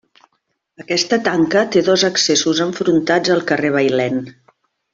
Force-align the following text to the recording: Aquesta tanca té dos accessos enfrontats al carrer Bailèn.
Aquesta 0.83 1.19
tanca 1.27 1.61
té 1.75 1.83
dos 1.91 2.05
accessos 2.09 2.63
enfrontats 2.67 3.35
al 3.37 3.45
carrer 3.53 3.73
Bailèn. 3.79 4.19